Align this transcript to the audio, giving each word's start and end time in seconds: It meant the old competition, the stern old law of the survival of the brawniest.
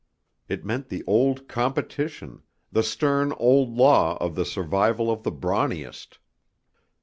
It 0.49 0.65
meant 0.65 0.89
the 0.89 1.03
old 1.05 1.47
competition, 1.47 2.41
the 2.71 2.81
stern 2.81 3.33
old 3.33 3.69
law 3.77 4.17
of 4.17 4.33
the 4.33 4.45
survival 4.45 5.11
of 5.11 5.21
the 5.21 5.31
brawniest. 5.31 6.17